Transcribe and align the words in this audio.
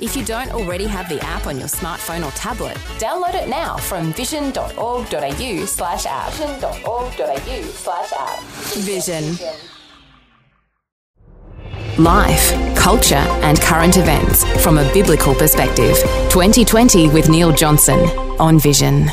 If 0.00 0.16
you 0.16 0.24
don't 0.24 0.50
already 0.50 0.86
have 0.86 1.08
the 1.08 1.22
app 1.24 1.46
on 1.46 1.58
your 1.58 1.68
smartphone 1.68 2.26
or 2.26 2.30
tablet, 2.32 2.76
download 2.98 3.34
it 3.34 3.48
now 3.48 3.76
from 3.76 4.12
vision.org.au 4.12 5.64
slash 5.66 6.06
app. 6.06 6.32
Vision.org.au 6.32 7.62
slash 7.62 8.12
app. 8.12 8.40
Vision. 8.82 9.36
Life, 11.96 12.76
culture, 12.76 13.14
and 13.14 13.60
current 13.60 13.96
events 13.96 14.44
from 14.64 14.78
a 14.78 14.92
biblical 14.92 15.32
perspective. 15.34 15.96
2020 16.30 17.08
with 17.10 17.28
Neil 17.28 17.52
Johnson 17.52 18.00
on 18.40 18.58
Vision. 18.58 19.08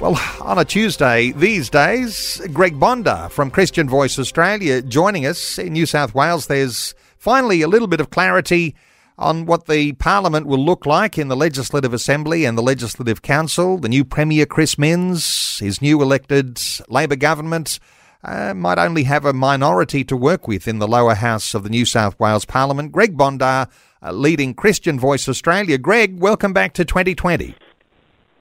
Well, 0.00 0.20
on 0.40 0.58
a 0.58 0.64
Tuesday 0.64 1.32
these 1.32 1.68
days, 1.68 2.40
Greg 2.52 2.78
Bondar 2.78 3.28
from 3.30 3.50
Christian 3.50 3.88
Voice 3.88 4.18
Australia 4.20 4.82
joining 4.82 5.26
us 5.26 5.58
in 5.58 5.72
New 5.72 5.86
South 5.86 6.14
Wales. 6.14 6.46
There's 6.46 6.94
finally 7.18 7.60
a 7.62 7.68
little 7.68 7.88
bit 7.88 8.00
of 8.00 8.10
clarity 8.10 8.76
on 9.18 9.46
what 9.46 9.66
the 9.66 9.92
Parliament 9.92 10.46
will 10.46 10.64
look 10.64 10.86
like 10.86 11.18
in 11.18 11.28
the 11.28 11.36
Legislative 11.36 11.92
Assembly 11.92 12.44
and 12.44 12.56
the 12.56 12.62
Legislative 12.62 13.22
Council. 13.22 13.78
The 13.78 13.88
new 13.88 14.04
Premier, 14.04 14.46
Chris 14.46 14.78
Minns, 14.78 15.58
his 15.58 15.80
new 15.82 16.00
elected 16.02 16.60
Labor 16.88 17.16
government. 17.16 17.78
Uh, 18.24 18.54
might 18.54 18.78
only 18.78 19.02
have 19.02 19.24
a 19.24 19.32
minority 19.32 20.04
to 20.04 20.16
work 20.16 20.46
with 20.46 20.68
in 20.68 20.78
the 20.78 20.86
lower 20.86 21.14
house 21.14 21.54
of 21.54 21.64
the 21.64 21.68
New 21.68 21.84
South 21.84 22.18
Wales 22.20 22.44
Parliament. 22.44 22.92
Greg 22.92 23.16
Bondar, 23.16 23.68
uh, 24.00 24.12
leading 24.12 24.54
Christian 24.54 24.96
Voice 24.98 25.28
Australia. 25.28 25.76
Greg, 25.76 26.20
welcome 26.20 26.52
back 26.52 26.72
to 26.74 26.84
2020. 26.84 27.56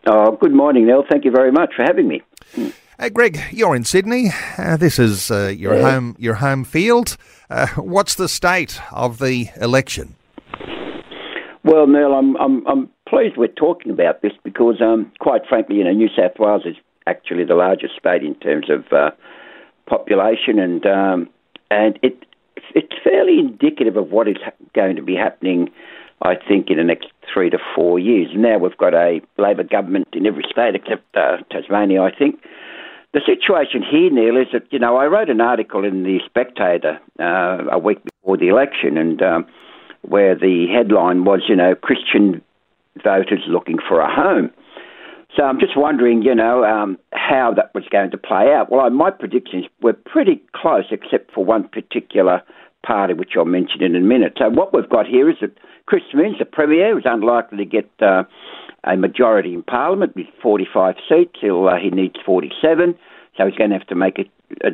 Oh, 0.06 0.38
good 0.40 0.54
morning, 0.54 0.86
Neil. 0.86 1.04
Thank 1.10 1.26
you 1.26 1.32
very 1.32 1.52
much 1.52 1.74
for 1.76 1.82
having 1.84 2.08
me. 2.08 2.22
Uh, 3.00 3.10
Greg, 3.10 3.40
you're 3.52 3.76
in 3.76 3.84
Sydney. 3.84 4.30
Uh, 4.58 4.78
this 4.78 5.00
is 5.00 5.32
uh, 5.32 5.52
your 5.58 5.76
Yeah. 5.76 5.92
home 5.92 6.16
your 6.20 6.36
home 6.36 6.64
field. 6.64 7.18
Uh, 7.50 7.66
what's 7.76 8.14
the 8.14 8.30
state 8.30 8.80
of 8.92 9.18
the 9.18 9.48
election? 9.60 10.14
Well, 11.64 11.86
Neil, 11.88 12.14
I'm 12.14 12.36
I'm 12.38 12.66
I'm 12.68 12.90
pleased 13.08 13.38
we're 13.38 13.48
talking 13.48 13.92
about 13.92 14.22
this 14.22 14.34
because, 14.44 14.82
um, 14.82 15.12
quite 15.20 15.42
frankly, 15.48 15.78
you 15.78 15.84
know, 15.84 15.92
New 15.92 16.10
South 16.10 16.40
Wales 16.40 16.64
is 16.66 16.76
actually 17.06 17.44
the 17.44 17.56
largest 17.56 17.94
state 18.00 18.24
in 18.24 18.36
terms 18.36 18.70
of 18.70 18.92
uh, 18.92 19.12
population, 19.86 20.58
and 20.58 20.86
um, 20.86 21.30
and 21.70 22.00
it 22.02 22.26
it's 22.74 22.94
fairly 23.04 23.38
indicative 23.40 23.96
of 23.96 24.10
what 24.10 24.28
is 24.28 24.38
going 24.74 24.96
to 24.96 25.04
be 25.04 25.16
happening. 25.16 25.70
I 26.24 26.36
think 26.36 26.70
in 26.70 26.78
the 26.78 26.84
next 26.84 27.08
three 27.34 27.50
to 27.50 27.58
four 27.76 27.98
years. 27.98 28.30
Now 28.36 28.60
we've 28.60 28.78
got 28.78 28.94
a 28.94 29.22
Labor 29.40 29.64
government 29.64 30.08
in 30.14 30.28
every 30.28 30.44
state 30.52 30.76
except 30.76 31.04
uh, 31.16 31.38
Tasmania, 31.50 32.04
I 32.04 32.16
think. 32.16 32.40
The 33.14 33.22
situation 33.26 33.82
here, 33.82 34.12
Neil, 34.12 34.38
is 34.38 34.48
that 34.54 34.72
you 34.72 34.80
know 34.80 34.98
I 34.98 35.08
wrote 35.08 35.30
an 35.30 35.42
article 35.42 35.84
in 35.84 36.04
the 36.04 36.20
Spectator 36.26 37.00
uh, 37.20 37.66
a 37.72 37.80
week 37.80 38.00
before 38.04 38.38
the 38.38 38.48
election, 38.48 38.98
and 38.98 39.22
um, 39.22 39.46
where 40.02 40.36
the 40.36 40.68
headline 40.74 41.24
was, 41.26 41.42
you 41.48 41.56
know, 41.56 41.76
Christian 41.76 42.42
voters 43.04 43.44
looking 43.48 43.78
for 43.88 44.00
a 44.00 44.14
home. 44.14 44.52
So 45.36 45.44
I'm 45.44 45.60
just 45.60 45.78
wondering, 45.78 46.24
you 46.24 46.36
know, 46.36 46.66
um, 46.66 46.98
how 47.14 47.54
that 47.56 47.74
was 47.74 47.86
going 47.90 48.12
to 48.12 48.18
play 48.18 48.54
out. 48.54 48.70
Well, 48.70 48.90
my 48.90 49.12
predictions 49.12 49.66
were 49.82 49.94
pretty 49.94 50.42
close, 50.54 50.86
except 50.92 51.32
for 51.34 51.46
one 51.46 51.70
particular 51.70 52.42
party, 52.86 53.14
which 53.14 53.32
I'll 53.38 53.46
mention 53.46 53.82
in 53.82 53.96
a 53.96 54.02
minute. 54.02 54.34
So 54.38 54.50
what 54.50 54.74
we've 54.74 54.90
got 54.90 55.06
here 55.08 55.30
is 55.30 55.38
that 55.42 55.58
Chris 55.86 56.04
Minns, 56.14 56.40
the 56.40 56.46
Premier, 56.46 56.98
is 56.98 57.06
unlikely 57.06 57.60
to 57.60 57.66
get 57.66 57.90
uh, 58.02 58.24
a 58.84 58.98
majority 58.98 59.54
in 59.54 59.64
Parliament 59.64 60.16
with 60.16 60.26
45 60.42 60.96
seats. 61.08 61.40
He'll, 61.40 61.68
uh, 61.68 61.78
he 61.82 61.90
needs 61.92 62.16
47, 62.26 62.96
so 63.38 63.46
he's 63.46 63.56
going 63.56 63.70
to 63.70 63.78
have 63.78 63.88
to 63.88 63.96
make 63.96 64.20
a, 64.20 64.26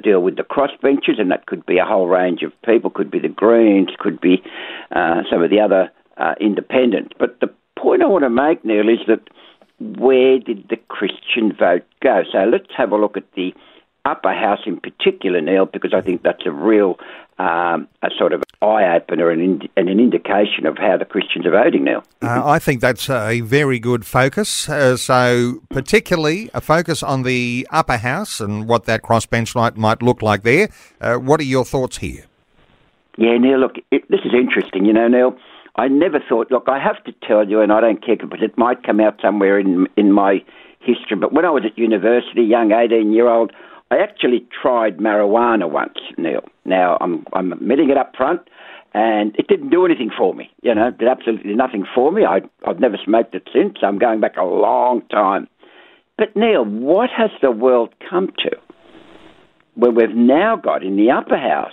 deal 0.02 0.22
with 0.22 0.38
the 0.38 0.44
crossbenchers, 0.44 1.20
and 1.20 1.32
that 1.32 1.46
could 1.46 1.66
be 1.66 1.78
a 1.78 1.86
whole 1.86 2.08
range 2.08 2.44
of 2.44 2.52
people. 2.64 2.90
Could 2.90 3.12
be 3.12 3.20
the 3.20 3.30
Greens, 3.30 3.90
could 4.00 4.20
be 4.20 4.44
uh, 4.92 5.24
some 5.30 5.44
of 5.44 5.50
the 5.50 5.60
other 5.60 5.92
uh, 6.18 6.36
independents. 6.40 7.14
But 7.18 7.40
the 7.40 7.54
point 7.78 8.02
I 8.02 8.08
want 8.08 8.24
to 8.24 8.30
make, 8.30 8.64
Neil, 8.66 8.90
is 8.90 9.00
that 9.08 9.22
where 9.80 10.40
did 10.40 10.68
the 10.70 10.78
Christian 10.88 11.54
vote 11.54 11.86
go? 12.02 12.24
So 12.32 12.40
let's 12.40 12.70
have 12.76 12.92
a 12.92 12.98
look 12.98 13.18
at 13.18 13.32
the 13.36 13.54
upper 14.06 14.34
house 14.34 14.62
in 14.66 14.80
particular, 14.80 15.42
Neil, 15.42 15.66
because 15.66 15.94
I 15.94 16.02
think 16.02 16.24
that's 16.24 16.46
a 16.46 16.52
real 16.52 16.98
um, 17.40 17.88
a 18.02 18.10
sort 18.18 18.34
of 18.34 18.44
eye 18.62 18.96
opener 18.96 19.30
and, 19.30 19.42
ind- 19.42 19.70
and 19.78 19.90
an 19.90 20.00
indication 20.00 20.66
of 20.66 20.78
how 20.78 20.98
the 20.98 21.06
Christians 21.06 21.46
are 21.46 21.52
voting 21.52 21.84
now. 21.84 22.04
Uh, 22.22 22.42
I 22.46 22.60
think 22.60 22.82
that's 22.82 23.10
a 23.10 23.42
very 23.42 23.80
good 23.80 24.06
focus. 24.06 24.68
Uh, 24.68 24.98
so, 24.98 25.62
particularly 25.70 26.50
a 26.54 26.62
focus 26.62 27.04
on 27.04 27.24
the 27.24 27.68
upper 27.70 27.98
house 27.98 28.40
and 28.40 28.68
what 28.68 28.86
that 28.86 29.04
crossbench 29.04 29.54
might, 29.56 29.78
might 29.78 30.02
look 30.02 30.22
like 30.22 30.44
there. 30.44 30.70
Uh, 31.00 31.16
what 31.16 31.40
are 31.40 31.44
your 31.44 31.66
thoughts 31.66 31.98
here? 31.98 32.26
Yeah, 33.18 33.38
Neil, 33.38 33.60
look, 33.60 33.76
it, 33.92 34.10
this 34.10 34.22
is 34.26 34.34
interesting. 34.34 34.86
You 34.86 34.94
know, 34.94 35.08
Neil, 35.08 35.38
I 35.76 35.88
never 35.88 36.20
thought, 36.20 36.52
look, 36.52 36.66
I 36.68 36.80
have 36.80 37.04
to 37.04 37.14
tell 37.28 37.48
you, 37.48 37.62
and 37.62 37.72
I 37.72 37.82
don't 37.82 38.04
care, 38.04 38.18
but 38.18 38.42
it 38.42 38.58
might 38.58 38.84
come 38.84 39.00
out 39.00 39.20
somewhere 39.22 39.60
in, 39.60 39.88
in 39.96 40.12
my 40.12 40.44
history, 40.80 41.18
but 41.18 41.34
when 41.34 41.46
I 41.46 41.50
was 41.50 41.64
at 41.66 41.78
university, 41.78 42.42
young 42.42 42.72
18 42.72 43.12
year 43.12 43.28
old, 43.28 43.52
I 43.90 43.98
actually 44.00 44.46
tried 44.62 44.98
marijuana 44.98 45.70
once, 45.70 45.98
Neil. 46.18 46.44
Now, 46.66 46.98
I'm, 47.00 47.26
I'm 47.34 47.54
admitting 47.54 47.90
it 47.90 47.98
up 47.98 48.14
front, 48.16 48.42
and 48.94 49.36
it 49.38 49.48
didn't 49.48 49.70
do 49.70 49.86
anything 49.86 50.10
for 50.16 50.34
me. 50.34 50.52
You 50.62 50.76
know, 50.76 50.92
did 50.92 51.08
absolutely 51.08 51.54
nothing 51.56 51.86
for 51.96 52.12
me. 52.12 52.26
I, 52.26 52.42
I've 52.68 52.80
never 52.80 52.98
smoked 53.04 53.34
it 53.36 53.48
since. 53.54 53.78
I'm 53.82 53.98
going 53.98 54.20
back 54.20 54.36
a 54.38 54.44
long 54.44 55.02
time. 55.10 55.48
But, 56.18 56.36
Neil, 56.36 56.66
what 56.66 57.10
has 57.16 57.30
the 57.42 57.52
world 57.52 57.94
come 58.10 58.34
to? 58.40 58.52
Where 59.76 59.92
we've 59.92 60.16
now 60.16 60.56
got 60.56 60.84
in 60.84 60.98
the 60.98 61.12
upper 61.12 61.38
house 61.38 61.72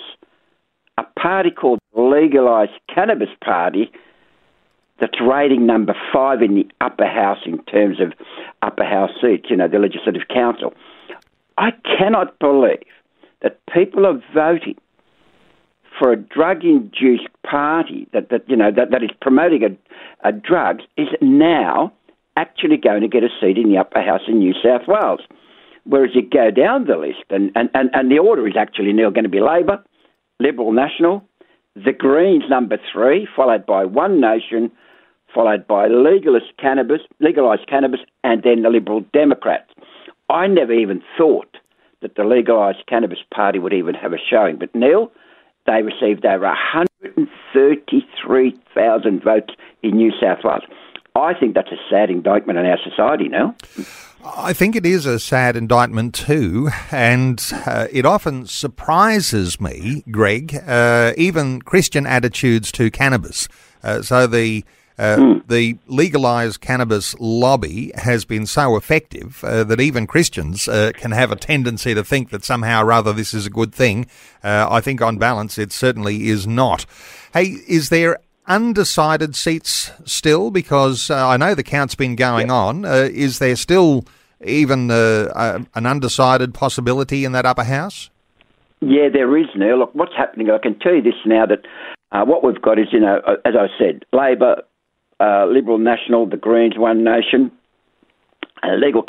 a 0.98 1.04
party 1.19 1.50
called 1.50 1.81
the 1.94 2.00
Legalised 2.00 2.78
Cannabis 2.94 3.31
Party 3.42 3.91
that's 5.00 5.20
rating 5.20 5.66
number 5.66 5.94
five 6.12 6.42
in 6.42 6.54
the 6.54 6.66
upper 6.81 7.06
house 7.06 7.38
in 7.46 7.62
terms 7.64 8.00
of 8.00 8.12
upper 8.62 8.84
house 8.84 9.10
seats, 9.20 9.46
you 9.50 9.56
know, 9.56 9.66
the 9.66 9.78
Legislative 9.78 10.28
Council. 10.32 10.72
I 11.56 11.70
cannot 11.98 12.38
believe 12.38 12.87
that 13.42 13.60
people 13.72 14.06
are 14.06 14.20
voting 14.34 14.76
for 15.98 16.12
a 16.12 16.16
drug-induced 16.16 17.28
party 17.48 18.09
that, 18.12 18.31
that 18.31 18.48
you 18.48 18.56
know 18.56 18.70
that, 18.75 18.91
that 18.91 19.03
is 19.03 19.10
promoting 19.20 19.62
a, 19.62 20.28
a 20.28 20.32
is 20.97 21.09
now 21.20 21.93
actually 22.37 22.76
going 22.76 23.03
to 23.03 23.09
get 23.09 23.22
a 23.22 23.28
seat 23.41 23.59
in 23.59 23.70
the 23.70 23.78
upper 23.78 24.03
house 24.03 24.22
in 24.26 24.38
New 24.38 24.54
South 24.54 24.82
Wales. 24.88 25.20
Whereas 25.84 26.10
you 26.14 26.22
go 26.22 26.50
down 26.50 26.87
the 26.87 26.97
list, 26.97 27.25
and, 27.31 27.53
and, 27.54 27.69
and, 27.75 27.91
and 27.93 28.10
the 28.10 28.19
order 28.19 28.48
is 28.48 28.56
actually 28.59 28.93
now 28.93 29.10
going 29.10 29.25
to 29.25 29.31
be 29.31 29.41
Labor, 29.41 29.84
Liberal 30.41 30.72
National, 30.72 31.22
the 31.76 31.93
Greens 31.93 32.44
number 32.48 32.78
three, 32.93 33.28
followed 33.37 33.66
by 33.66 33.84
One 33.84 34.20
Nation, 34.20 34.72
followed 35.32 35.66
by 35.66 35.88
legalist 35.88 36.56
cannabis, 36.59 37.00
legalised 37.20 37.69
cannabis, 37.69 38.00
and 38.22 38.43
then 38.43 38.62
the 38.62 38.70
Liberal 38.70 39.04
Democrats. 39.12 39.70
I 40.29 40.47
never 40.47 40.73
even 40.73 41.03
thought 41.19 41.57
that 42.03 42.15
the 42.17 42.25
legalised 42.25 42.87
cannabis 42.87 43.21
party 43.35 43.59
would 43.59 43.73
even 43.73 43.95
have 43.95 44.12
a 44.12 44.19
showing, 44.19 44.59
but 44.59 44.75
Neil, 44.75 45.11
they 45.67 45.81
received 45.83 46.27
over 46.27 46.45
133,000 46.45 49.23
votes 49.23 49.55
in 49.83 49.97
New 49.97 50.12
South 50.21 50.45
Wales. 50.45 50.65
I 51.17 51.33
think 51.33 51.55
that's 51.55 51.71
a 51.71 51.79
sad 51.89 52.11
indictment 52.11 52.59
on 52.59 52.67
our 52.67 52.79
society 52.83 53.29
now. 53.29 53.55
I 54.25 54.53
think 54.53 54.75
it 54.75 54.85
is 54.85 55.07
a 55.07 55.21
sad 55.21 55.55
indictment 55.55 56.12
too, 56.15 56.71
and 56.91 57.41
uh, 57.67 57.87
it 57.93 58.05
often 58.05 58.47
surprises 58.47 59.61
me, 59.61 60.03
Greg, 60.11 60.56
uh, 60.67 61.12
even 61.17 61.62
Christian 61.62 62.05
attitudes 62.06 62.73
to 62.73 62.91
cannabis. 62.91 63.47
Uh, 63.82 64.03
so 64.03 64.27
the 64.27 64.65
uh, 64.99 65.41
the 65.49 65.76
legalized 65.87 66.61
cannabis 66.61 67.14
lobby 67.19 67.91
has 67.96 68.25
been 68.25 68.46
so 68.46 68.76
effective 68.76 69.43
uh, 69.43 69.64
that 69.64 69.81
even 69.81 70.06
Christians 70.06 70.69
uh, 70.69 70.93
can 70.94 71.11
have 71.11 71.32
a 71.32 71.37
tendency 71.37 71.94
to 71.94 72.05
think 72.05 72.31
that 72.31 72.44
somehow 72.44 72.85
or 72.85 72.93
other 72.93 73.12
this 73.12 73.35
is 73.35 73.46
a 73.46 73.50
good 73.50 73.75
thing. 73.75 74.06
Uh, 74.43 74.69
I 74.70 74.81
think 74.81 75.02
on 75.02 75.19
balance 75.19 75.58
it 75.58 75.73
certainly 75.73 76.29
is 76.29 76.46
not. 76.46 76.87
Hey, 77.32 77.56
is 77.67 77.88
there 77.88 78.19
undecided 78.46 79.35
seats 79.35 79.91
still? 80.05 80.50
Because 80.50 81.11
uh, 81.11 81.29
I 81.29 81.37
know 81.37 81.55
the 81.55 81.62
count's 81.62 81.94
been 81.94 82.17
going 82.17 82.50
on. 82.50 82.85
Uh, 82.85 83.08
is 83.12 83.38
there 83.38 83.56
still 83.56 84.05
even 84.44 84.91
uh, 84.91 85.32
uh, 85.35 85.64
an 85.75 85.87
undecided 85.87 86.55
possibility 86.55 87.25
in 87.25 87.32
that 87.32 87.46
upper 87.46 87.64
house? 87.64 88.11
Yeah, 88.81 89.08
there 89.12 89.37
is 89.37 89.46
now. 89.56 89.76
Look, 89.76 89.94
what's 89.94 90.14
happening, 90.17 90.50
I 90.50 90.58
can 90.58 90.79
tell 90.79 90.94
you 90.94 91.02
this 91.02 91.14
now 91.25 91.46
that 91.46 91.64
uh, 92.12 92.25
what 92.25 92.44
we've 92.44 92.61
got 92.61 92.79
is, 92.79 92.88
you 92.93 93.00
know, 93.00 93.20
as 93.44 93.55
I 93.58 93.69
said, 93.79 94.05
Labor, 94.12 94.62
Liberal 95.20 95.78
National, 95.78 96.28
the 96.28 96.37
Greens, 96.37 96.75
One 96.76 97.05
Nation, 97.05 97.50
legal 98.64 99.05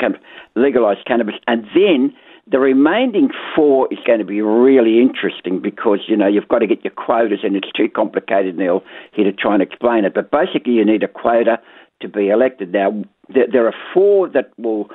legalised 0.54 1.04
cannabis, 1.06 1.34
and 1.46 1.64
then 1.74 2.14
The 2.48 2.60
remaining 2.60 3.30
four 3.56 3.88
is 3.90 3.98
going 4.06 4.20
to 4.20 4.24
be 4.24 4.40
really 4.40 5.00
interesting 5.00 5.60
because, 5.60 5.98
you 6.06 6.16
know, 6.16 6.28
you've 6.28 6.46
got 6.46 6.60
to 6.60 6.68
get 6.68 6.84
your 6.84 6.92
quotas 6.92 7.40
and 7.42 7.56
it's 7.56 7.72
too 7.72 7.88
complicated, 7.88 8.56
Neil, 8.56 8.84
here 9.12 9.24
to 9.24 9.32
try 9.32 9.54
and 9.54 9.62
explain 9.62 10.04
it. 10.04 10.14
But 10.14 10.30
basically, 10.30 10.74
you 10.74 10.84
need 10.84 11.02
a 11.02 11.08
quota 11.08 11.58
to 12.02 12.08
be 12.08 12.28
elected. 12.28 12.72
Now, 12.72 13.02
there 13.28 13.66
are 13.66 13.74
four 13.92 14.28
that 14.28 14.52
will 14.58 14.88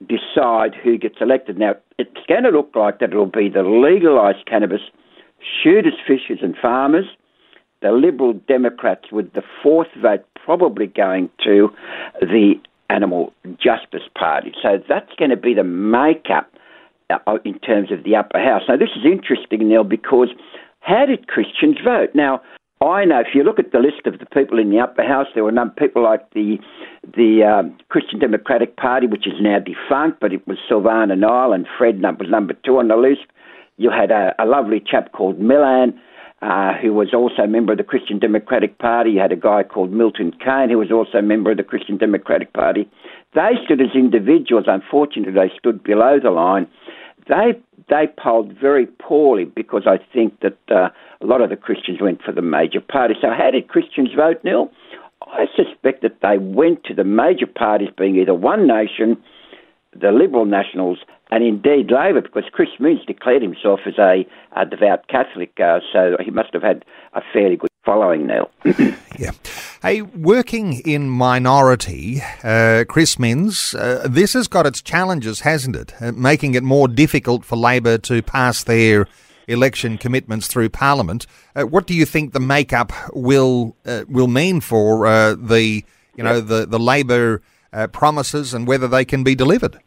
decide 0.00 0.74
who 0.74 0.98
gets 0.98 1.18
elected. 1.20 1.58
Now, 1.58 1.76
it's 1.96 2.10
going 2.28 2.42
to 2.42 2.50
look 2.50 2.72
like 2.74 2.98
that 2.98 3.10
it'll 3.10 3.26
be 3.26 3.48
the 3.48 3.62
legalised 3.62 4.44
cannabis 4.46 4.80
shooters, 5.62 5.94
fishers, 6.04 6.40
and 6.42 6.56
farmers. 6.60 7.06
The 7.82 7.92
Liberal 7.92 8.34
Democrats, 8.48 9.12
with 9.12 9.32
the 9.34 9.42
fourth 9.62 9.88
vote 10.00 10.24
probably 10.44 10.86
going 10.86 11.28
to 11.44 11.68
the 12.20 12.54
Animal 12.88 13.32
Justice 13.58 14.08
Party. 14.16 14.52
So 14.62 14.78
that's 14.88 15.12
going 15.18 15.30
to 15.30 15.36
be 15.36 15.54
the 15.54 15.64
makeup 15.64 16.50
uh, 17.10 17.38
in 17.44 17.58
terms 17.58 17.92
of 17.92 18.04
the 18.04 18.16
upper 18.16 18.38
house. 18.38 18.62
Now, 18.68 18.76
this 18.76 18.90
is 18.96 19.04
interesting, 19.04 19.68
Neil, 19.68 19.84
because 19.84 20.28
how 20.80 21.06
did 21.06 21.28
Christians 21.28 21.78
vote? 21.84 22.10
Now, 22.14 22.40
I 22.80 23.04
know 23.06 23.20
if 23.20 23.28
you 23.34 23.42
look 23.42 23.58
at 23.58 23.72
the 23.72 23.78
list 23.78 24.06
of 24.06 24.18
the 24.18 24.26
people 24.26 24.58
in 24.58 24.70
the 24.70 24.78
upper 24.80 25.02
house, 25.02 25.26
there 25.34 25.44
were 25.44 25.52
people 25.78 26.02
like 26.02 26.30
the 26.32 26.58
the 27.16 27.42
um, 27.42 27.78
Christian 27.88 28.18
Democratic 28.18 28.76
Party, 28.76 29.06
which 29.06 29.26
is 29.26 29.34
now 29.40 29.58
defunct, 29.58 30.20
but 30.20 30.32
it 30.32 30.46
was 30.46 30.58
Silvana 30.70 31.16
Nile 31.16 31.52
and 31.52 31.66
Fred 31.78 32.02
was 32.02 32.28
number 32.28 32.54
two 32.64 32.78
on 32.78 32.88
the 32.88 32.96
list. 32.96 33.26
You 33.78 33.90
had 33.90 34.10
a, 34.10 34.34
a 34.38 34.44
lovely 34.44 34.82
chap 34.84 35.12
called 35.12 35.38
Milan, 35.38 35.98
uh, 36.42 36.74
who 36.74 36.92
was 36.92 37.14
also 37.14 37.42
a 37.42 37.48
member 37.48 37.72
of 37.72 37.78
the 37.78 37.84
Christian 37.84 38.18
Democratic 38.18 38.78
Party. 38.78 39.12
You 39.12 39.20
had 39.20 39.32
a 39.32 39.36
guy 39.36 39.62
called 39.62 39.90
Milton 39.90 40.32
Kane, 40.32 40.68
who 40.70 40.78
was 40.78 40.92
also 40.92 41.18
a 41.18 41.22
member 41.22 41.50
of 41.50 41.56
the 41.56 41.62
Christian 41.62 41.96
Democratic 41.96 42.52
Party. 42.52 42.88
They 43.34 43.52
stood 43.64 43.80
as 43.80 43.94
individuals. 43.94 44.64
Unfortunately, 44.68 45.32
they 45.32 45.50
stood 45.58 45.82
below 45.82 46.18
the 46.22 46.30
line. 46.30 46.66
They 47.28 47.60
they 47.88 48.08
polled 48.18 48.52
very 48.60 48.86
poorly 48.86 49.44
because 49.44 49.86
I 49.86 49.98
think 50.12 50.40
that 50.40 50.58
uh, 50.70 50.88
a 51.20 51.26
lot 51.26 51.40
of 51.40 51.50
the 51.50 51.56
Christians 51.56 52.00
went 52.00 52.20
for 52.22 52.32
the 52.32 52.42
major 52.42 52.80
party. 52.80 53.14
So 53.20 53.28
how 53.30 53.50
did 53.50 53.68
Christians 53.68 54.10
vote, 54.14 54.42
Neil? 54.42 54.70
I 55.22 55.46
suspect 55.56 56.02
that 56.02 56.20
they 56.20 56.38
went 56.38 56.84
to 56.84 56.94
the 56.94 57.04
major 57.04 57.46
parties 57.46 57.88
being 57.96 58.16
either 58.16 58.34
One 58.34 58.66
Nation, 58.66 59.16
the 59.98 60.10
Liberal 60.10 60.44
Nationals, 60.44 60.98
and 61.30 61.42
indeed 61.42 61.90
Labor, 61.90 62.20
because 62.20 62.44
Chris 62.52 62.68
Minns 62.78 63.04
declared 63.04 63.42
himself 63.42 63.80
as 63.86 63.98
a, 63.98 64.26
a 64.54 64.64
devout 64.64 65.08
Catholic, 65.08 65.58
uh, 65.58 65.80
so 65.92 66.16
he 66.24 66.30
must 66.30 66.52
have 66.52 66.62
had 66.62 66.84
a 67.14 67.20
fairly 67.32 67.56
good 67.56 67.70
following 67.84 68.26
now. 68.26 68.48
yeah. 69.18 69.32
Hey, 69.82 70.02
working 70.02 70.80
in 70.80 71.08
minority, 71.08 72.22
uh, 72.44 72.84
Chris 72.88 73.18
Minns, 73.18 73.74
uh, 73.74 74.06
this 74.08 74.34
has 74.34 74.46
got 74.46 74.66
its 74.66 74.80
challenges, 74.80 75.40
hasn't 75.40 75.74
it? 75.74 75.94
Uh, 76.00 76.12
making 76.12 76.54
it 76.54 76.62
more 76.62 76.86
difficult 76.86 77.44
for 77.44 77.56
Labor 77.56 77.98
to 77.98 78.22
pass 78.22 78.62
their 78.62 79.06
election 79.48 79.98
commitments 79.98 80.46
through 80.46 80.68
Parliament. 80.68 81.26
Uh, 81.54 81.62
what 81.62 81.86
do 81.86 81.94
you 81.94 82.04
think 82.04 82.32
the 82.32 82.40
makeup 82.40 82.92
will 83.12 83.76
uh, 83.84 84.04
will 84.08 84.28
mean 84.28 84.60
for 84.60 85.06
uh, 85.06 85.34
the 85.34 85.84
you 86.16 86.24
know 86.24 86.40
the 86.40 86.66
the 86.66 86.80
Labor 86.80 87.42
promises 87.92 88.54
and 88.54 88.66
whether 88.66 88.88
they 88.88 89.04
can 89.04 89.22
be 89.22 89.34
delivered? 89.34 89.78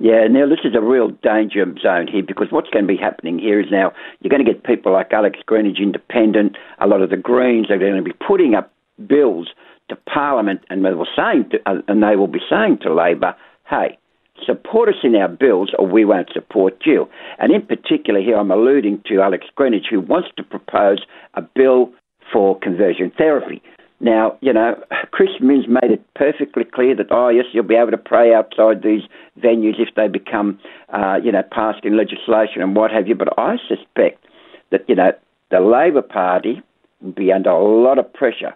Yeah, 0.00 0.28
now 0.30 0.48
this 0.48 0.60
is 0.64 0.76
a 0.76 0.80
real 0.80 1.10
danger 1.22 1.64
zone 1.82 2.06
here 2.06 2.22
because 2.22 2.48
what's 2.50 2.70
going 2.70 2.86
to 2.86 2.88
be 2.88 2.96
happening 2.96 3.38
here 3.38 3.60
is 3.60 3.66
now 3.70 3.92
you're 4.20 4.30
going 4.30 4.44
to 4.44 4.50
get 4.50 4.62
people 4.62 4.92
like 4.92 5.12
Alex 5.12 5.40
Greenwich, 5.44 5.80
Independent, 5.80 6.56
a 6.78 6.86
lot 6.86 7.02
of 7.02 7.10
the 7.10 7.16
Greens 7.16 7.68
are 7.68 7.78
going 7.78 7.96
to 7.96 8.02
be 8.02 8.12
putting 8.12 8.54
up 8.54 8.72
bills 9.08 9.48
to 9.88 9.96
Parliament, 9.96 10.60
and 10.70 10.84
they 10.84 10.92
will 10.92 11.08
saying 11.16 11.50
to, 11.50 11.58
uh, 11.66 11.82
and 11.88 12.02
they 12.02 12.14
will 12.14 12.28
be 12.28 12.40
saying 12.48 12.78
to 12.82 12.94
Labor, 12.94 13.34
"Hey, 13.68 13.98
support 14.44 14.88
us 14.88 15.02
in 15.02 15.16
our 15.16 15.28
bills, 15.28 15.70
or 15.78 15.86
we 15.86 16.04
won't 16.04 16.30
support 16.32 16.76
you." 16.84 17.08
And 17.38 17.52
in 17.52 17.62
particular, 17.62 18.20
here 18.20 18.36
I'm 18.36 18.50
alluding 18.50 19.02
to 19.08 19.20
Alex 19.20 19.46
Greenwich, 19.56 19.86
who 19.90 20.00
wants 20.00 20.28
to 20.36 20.44
propose 20.44 20.98
a 21.34 21.42
bill 21.42 21.92
for 22.32 22.58
conversion 22.58 23.10
therapy. 23.16 23.62
Now, 24.00 24.38
you 24.40 24.52
know, 24.52 24.80
Chris 25.10 25.30
Minns 25.40 25.66
made 25.68 25.90
it 25.90 26.02
perfectly 26.14 26.64
clear 26.64 26.94
that, 26.96 27.06
oh, 27.10 27.28
yes, 27.28 27.46
you'll 27.52 27.64
be 27.64 27.74
able 27.74 27.90
to 27.90 27.98
pray 27.98 28.32
outside 28.32 28.82
these 28.82 29.02
venues 29.40 29.80
if 29.80 29.94
they 29.96 30.08
become, 30.08 30.58
uh, 30.90 31.18
you 31.22 31.32
know, 31.32 31.42
passed 31.50 31.84
in 31.84 31.96
legislation 31.96 32.62
and 32.62 32.76
what 32.76 32.90
have 32.90 33.08
you. 33.08 33.14
But 33.14 33.36
I 33.38 33.56
suspect 33.66 34.24
that, 34.70 34.88
you 34.88 34.94
know, 34.94 35.12
the 35.50 35.60
Labor 35.60 36.02
Party 36.02 36.62
will 37.00 37.12
be 37.12 37.32
under 37.32 37.50
a 37.50 37.82
lot 37.82 37.98
of 37.98 38.12
pressure 38.12 38.54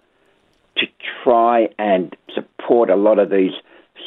to 0.77 0.87
try 1.25 1.69
and 1.79 2.17
support 2.35 2.91
a 2.91 2.97
lot 2.97 3.19
of 3.19 3.31
these 3.31 3.53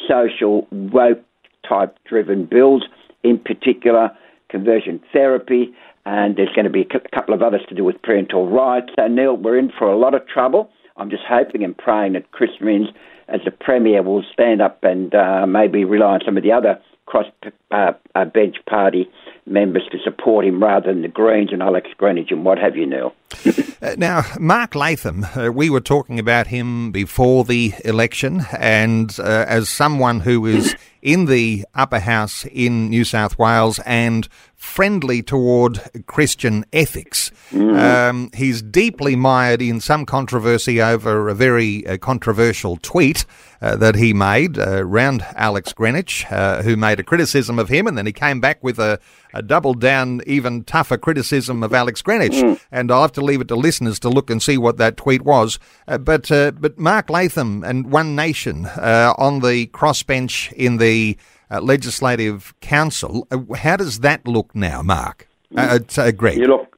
social, 0.08 0.66
woke 0.70 1.22
type 1.68 1.96
driven 2.04 2.46
bills, 2.46 2.84
in 3.22 3.38
particular 3.38 4.10
conversion 4.48 5.00
therapy, 5.12 5.74
and 6.04 6.36
there's 6.36 6.54
going 6.54 6.64
to 6.64 6.70
be 6.70 6.82
a 6.82 7.10
couple 7.14 7.34
of 7.34 7.42
others 7.42 7.62
to 7.68 7.74
do 7.74 7.84
with 7.84 8.00
parental 8.02 8.48
rights. 8.48 8.86
So, 8.96 9.06
Neil, 9.08 9.36
we're 9.36 9.58
in 9.58 9.72
for 9.76 9.90
a 9.90 9.98
lot 9.98 10.14
of 10.14 10.26
trouble. 10.28 10.70
I'm 10.96 11.10
just 11.10 11.24
hoping 11.28 11.62
and 11.62 11.76
praying 11.76 12.14
that 12.14 12.30
Chris 12.32 12.50
Minns, 12.60 12.88
as 13.28 13.40
the 13.44 13.50
Premier, 13.50 14.02
will 14.02 14.24
stand 14.32 14.62
up 14.62 14.82
and 14.82 15.14
uh, 15.14 15.46
maybe 15.46 15.84
rely 15.84 16.14
on 16.14 16.20
some 16.24 16.36
of 16.36 16.42
the 16.42 16.52
other 16.52 16.80
cross 17.06 17.26
uh, 17.70 17.92
uh, 18.14 18.24
bench 18.24 18.56
party 18.68 19.08
members 19.46 19.86
to 19.92 19.98
support 20.02 20.44
him 20.44 20.62
rather 20.62 20.92
than 20.92 21.02
the 21.02 21.08
Greens 21.08 21.52
and 21.52 21.62
Alex 21.62 21.88
Greenwich 21.96 22.30
and 22.30 22.44
what 22.44 22.58
have 22.58 22.76
you, 22.76 22.86
Neil. 22.86 23.14
uh, 23.82 23.94
now, 23.96 24.22
Mark 24.38 24.74
Latham, 24.74 25.24
uh, 25.24 25.50
we 25.52 25.70
were 25.70 25.80
talking 25.80 26.18
about 26.18 26.48
him 26.48 26.90
before 26.90 27.44
the 27.44 27.72
election, 27.84 28.44
and 28.58 29.16
uh, 29.20 29.44
as 29.48 29.68
someone 29.68 30.20
who 30.20 30.46
is 30.46 30.74
in 31.06 31.26
the 31.26 31.64
upper 31.74 32.00
house 32.00 32.44
in 32.46 32.90
New 32.90 33.04
South 33.04 33.38
Wales 33.38 33.78
and 33.86 34.28
friendly 34.56 35.22
toward 35.22 35.80
Christian 36.06 36.64
ethics. 36.72 37.30
Mm. 37.52 37.78
Um, 37.78 38.30
he's 38.34 38.60
deeply 38.60 39.14
mired 39.14 39.62
in 39.62 39.80
some 39.80 40.04
controversy 40.04 40.82
over 40.82 41.28
a 41.28 41.34
very 41.34 41.86
uh, 41.86 41.98
controversial 41.98 42.76
tweet 42.78 43.24
uh, 43.60 43.76
that 43.76 43.94
he 43.94 44.12
made 44.12 44.58
uh, 44.58 44.82
around 44.82 45.24
Alex 45.36 45.72
Greenwich, 45.72 46.26
uh, 46.30 46.62
who 46.62 46.76
made 46.76 46.98
a 46.98 47.04
criticism 47.04 47.58
of 47.58 47.68
him, 47.68 47.86
and 47.86 47.96
then 47.96 48.06
he 48.06 48.12
came 48.12 48.40
back 48.40 48.62
with 48.64 48.78
a, 48.78 48.98
a 49.38 49.42
double 49.42 49.74
down, 49.74 50.20
even 50.26 50.64
tougher 50.64 50.98
criticism 50.98 51.62
of 51.62 51.72
Alex 51.72 52.02
Greenwich. 52.02 52.32
Mm. 52.32 52.60
And 52.70 52.90
I'll 52.90 53.02
have 53.02 53.12
to 53.12 53.20
leave 53.20 53.40
it 53.40 53.48
to 53.48 53.56
listeners 53.56 53.98
to 54.00 54.08
look 54.08 54.30
and 54.30 54.42
see 54.42 54.58
what 54.58 54.76
that 54.78 54.96
tweet 54.96 55.22
was. 55.22 55.58
Uh, 55.86 55.98
but 55.98 56.30
uh, 56.30 56.52
but 56.52 56.78
Mark 56.78 57.10
Latham 57.10 57.62
and 57.64 57.90
One 57.92 58.16
Nation 58.16 58.66
on 58.66 59.40
the 59.40 59.66
crossbench 59.68 60.52
in 60.52 60.78
the 60.78 61.16
uh, 61.50 61.60
Legislative 61.60 62.54
Council. 62.60 63.26
Uh, 63.30 63.54
how 63.54 63.76
does 63.76 64.00
that 64.00 64.26
look 64.26 64.54
now, 64.54 64.82
Mark? 64.82 65.28
Uh, 65.56 65.78
uh, 65.96 66.10
Greg? 66.10 66.38
Yeah, 66.38 66.46
look, 66.46 66.76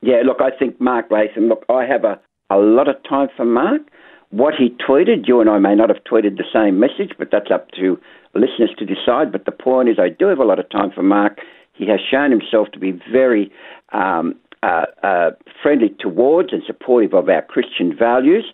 yeah, 0.00 0.22
look, 0.24 0.40
I 0.40 0.50
think 0.56 0.80
Mark 0.80 1.10
Latham, 1.10 1.48
look, 1.48 1.64
I 1.68 1.84
have 1.84 2.04
a, 2.04 2.20
a 2.50 2.56
lot 2.56 2.88
of 2.88 2.96
time 3.08 3.28
for 3.36 3.44
Mark. 3.44 3.82
What 4.30 4.54
he 4.54 4.70
tweeted, 4.88 5.26
you 5.26 5.40
and 5.40 5.48
I 5.48 5.58
may 5.58 5.74
not 5.74 5.88
have 5.88 6.02
tweeted 6.04 6.36
the 6.36 6.44
same 6.52 6.80
message, 6.80 7.16
but 7.18 7.28
that's 7.30 7.50
up 7.52 7.70
to 7.72 7.98
listeners 8.34 8.74
to 8.78 8.84
decide. 8.84 9.30
But 9.30 9.44
the 9.44 9.52
point 9.52 9.88
is, 9.88 9.98
I 9.98 10.08
do 10.08 10.26
have 10.26 10.38
a 10.38 10.44
lot 10.44 10.58
of 10.58 10.68
time 10.70 10.90
for 10.92 11.02
Mark. 11.02 11.38
He 11.74 11.86
has 11.88 12.00
shown 12.10 12.30
himself 12.30 12.68
to 12.72 12.78
be 12.78 12.92
very 13.12 13.52
um, 13.92 14.36
uh, 14.62 14.86
uh, 15.02 15.30
friendly 15.62 15.94
towards 15.98 16.52
and 16.52 16.62
supportive 16.66 17.12
of 17.12 17.28
our 17.28 17.42
Christian 17.42 17.94
values. 17.96 18.44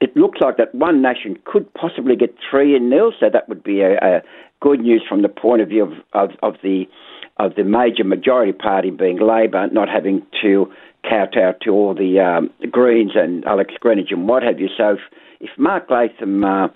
It 0.00 0.14
looks 0.16 0.40
like 0.40 0.58
that 0.58 0.74
one 0.74 1.00
nation 1.00 1.38
could 1.44 1.72
possibly 1.74 2.16
get 2.16 2.34
three 2.50 2.76
in 2.76 2.90
nil, 2.90 3.12
so 3.18 3.30
that 3.32 3.48
would 3.48 3.62
be 3.62 3.80
a, 3.80 3.94
a 3.96 4.22
good 4.60 4.80
news 4.80 5.02
from 5.08 5.22
the 5.22 5.28
point 5.28 5.62
of 5.62 5.68
view 5.68 5.84
of, 5.84 5.92
of, 6.12 6.30
of 6.42 6.54
the 6.62 6.84
of 7.38 7.54
the 7.56 7.64
major 7.64 8.04
majority 8.04 8.52
party 8.52 8.90
being 8.90 9.18
Labor, 9.18 9.66
not 9.72 9.88
having 9.88 10.24
to 10.40 10.72
kowtow 11.08 11.52
to 11.62 11.70
all 11.70 11.94
the 11.94 12.20
um, 12.20 12.50
Greens 12.70 13.12
and 13.14 13.44
Alex 13.44 13.74
Greenwich 13.80 14.12
and 14.12 14.28
what 14.28 14.42
have 14.42 14.60
you. 14.60 14.68
So 14.76 14.92
if, 14.92 15.00
if 15.40 15.50
Mark 15.58 15.90
Latham 15.90 16.44
uh, 16.44 16.68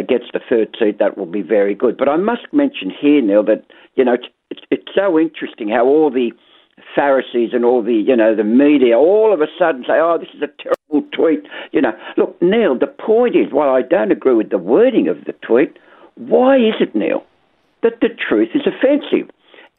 gets 0.00 0.24
the 0.32 0.40
third 0.48 0.74
seat, 0.78 0.98
that 0.98 1.18
will 1.18 1.26
be 1.26 1.42
very 1.42 1.74
good. 1.74 1.98
But 1.98 2.08
I 2.08 2.16
must 2.16 2.52
mention 2.52 2.90
here, 2.90 3.20
Neil, 3.20 3.44
that 3.44 3.64
you 3.94 4.04
know 4.04 4.16
it's, 4.50 4.62
it's, 4.70 4.82
so 4.94 5.18
interesting 5.18 5.68
how 5.68 5.86
all 5.86 6.10
the 6.10 6.32
Pharisees 6.94 7.50
and 7.52 7.64
all 7.64 7.82
the, 7.82 7.94
you 7.94 8.16
know, 8.16 8.34
the 8.34 8.44
media 8.44 8.98
all 8.98 9.32
of 9.32 9.40
a 9.40 9.46
sudden 9.58 9.82
say, 9.82 9.94
oh, 9.94 10.18
this 10.18 10.28
is 10.34 10.42
a 10.42 10.62
terrible 10.62 11.08
tweet. 11.12 11.40
You 11.72 11.80
know, 11.80 11.92
look, 12.16 12.40
Neil, 12.42 12.78
the 12.78 12.86
point 12.86 13.36
is, 13.36 13.52
while 13.52 13.70
I 13.70 13.82
don't 13.82 14.12
agree 14.12 14.34
with 14.34 14.50
the 14.50 14.58
wording 14.58 15.08
of 15.08 15.24
the 15.24 15.32
tweet, 15.46 15.78
why 16.16 16.56
is 16.56 16.74
it, 16.80 16.94
Neil, 16.94 17.24
that 17.82 18.00
the 18.00 18.08
truth 18.08 18.50
is 18.54 18.62
offensive? 18.66 19.30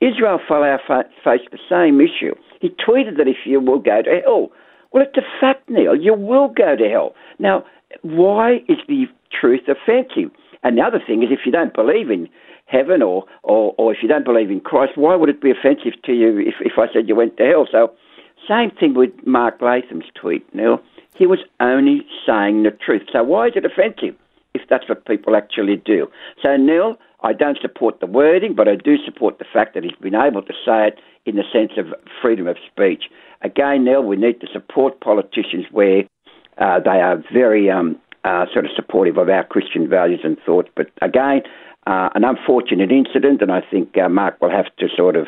Israel 0.01 0.39
Folau 0.50 0.77
faced 1.24 1.50
the 1.51 1.60
same 1.70 2.01
issue. 2.01 2.36
He 2.60 2.70
tweeted 2.70 3.17
that 3.17 3.27
if 3.27 3.46
you 3.46 3.60
will 3.60 3.79
go 3.79 4.01
to 4.01 4.22
hell, 4.25 4.51
well, 4.94 5.04
it's 5.04 5.18
a 5.18 5.40
fact, 5.42 5.70
Neil. 5.70 5.96
You 5.96 6.14
will 6.14 6.48
go 6.48 6.76
to 6.76 6.90
hell. 6.90 7.16
Now, 7.40 7.66
why 8.02 8.58
is 8.68 8.78
the 8.88 9.06
truth 9.32 9.68
offensive? 9.68 10.32
And 10.64 10.78
the 10.78 10.82
other 10.82 11.02
thing 11.06 11.24
is, 11.24 11.30
if 11.32 11.40
you 11.46 11.52
don't 11.52 11.74
believe 11.74 12.10
in 12.10 12.30
heaven 12.66 13.02
or, 13.02 13.26
or, 13.42 13.76
or 13.78 13.92
if 13.92 14.00
you 14.02 14.08
don't 14.08 14.24
believe 14.24 14.50
in 14.50 14.62
Christ, 14.62 14.94
why 14.96 15.16
would 15.16 15.30
it 15.30 15.42
be 15.42 15.52
offensive 15.52 16.02
to 16.06 16.14
you 16.14 16.40
if, 16.40 16.56
if 16.62 16.74
I 16.78 16.92
said 16.94 17.08
you 17.08 17.16
went 17.16 17.38
to 17.38 17.44
hell? 17.44 17.68
So, 17.72 17.92
same 18.48 18.72
thing 18.72 18.94
with 18.94 19.12
Mark 19.26 19.62
Latham's 19.62 20.06
tweet, 20.20 20.44
Neil. 20.54 20.80
He 21.16 21.26
was 21.26 21.40
only 21.60 22.06
saying 22.26 22.64
the 22.64 22.72
truth. 22.72 23.04
So, 23.12 23.24
why 23.24 23.48
is 23.48 23.54
it 23.56 23.66
offensive 23.66 24.16
if 24.54 24.62
that's 24.70 24.88
what 24.88 25.06
people 25.06 25.36
actually 25.36 25.78
do? 25.78 26.08
So, 26.42 26.56
Neil, 26.56 26.98
I 27.22 27.34
don't 27.34 27.58
support 27.62 28.00
the 28.00 28.06
wording, 28.06 28.54
but 28.54 28.68
I 28.68 28.76
do 28.76 28.98
support 29.04 29.40
the 29.40 29.46
fact 29.52 29.74
that 29.74 29.84
he's 29.84 29.96
been 30.02 30.16
able 30.16 30.42
to 30.42 30.54
say 30.66 30.88
it 30.88 31.00
in 31.26 31.36
the 31.36 31.44
sense 31.52 31.72
of 31.78 31.94
freedom 32.22 32.48
of 32.48 32.58
speech. 32.70 33.06
Again, 33.44 33.84
Neil, 33.84 34.04
we 34.04 34.16
need 34.16 34.40
to 34.42 34.48
support 34.52 35.02
politicians 35.02 35.66
where 35.72 36.04
uh, 36.58 36.80
they 36.80 37.02
are 37.02 37.24
very 37.34 37.70
um, 37.70 37.98
uh, 38.24 38.46
sort 38.54 38.66
of 38.66 38.72
supportive 38.76 39.18
of 39.18 39.30
our 39.30 39.44
Christian 39.44 39.90
values 39.90 40.22
and 40.24 40.38
thoughts. 40.46 40.70
But 40.76 40.88
again, 41.02 41.42
uh, 41.86 42.10
an 42.16 42.24
unfortunate 42.24 42.92
incident, 42.92 43.42
and 43.42 43.52
I 43.52 43.62
think 43.62 43.98
uh, 43.98 44.08
Mark 44.08 44.42
will 44.42 44.52
have 44.52 44.74
to 44.80 44.88
sort 44.96 45.16
of 45.16 45.28